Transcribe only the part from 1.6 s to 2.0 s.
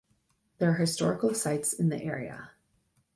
in